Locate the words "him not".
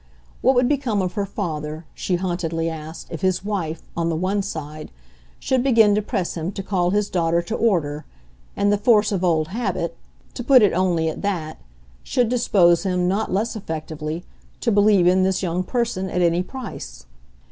12.81-13.31